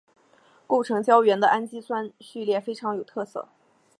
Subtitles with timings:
[0.65, 3.47] 构成胶原的氨基酸序列非常有特色。